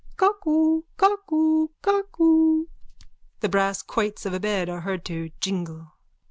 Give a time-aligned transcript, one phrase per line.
[0.17, 0.81] _Cuckoo.
[0.97, 1.67] Cuckoo.
[1.83, 2.65] Cuckoo.
[3.41, 5.91] _(The brass quoits of a bed are heard to jingle.)